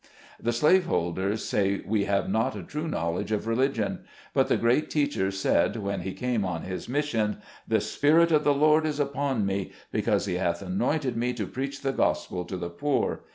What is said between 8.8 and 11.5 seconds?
is upon me, because he hath anointed me to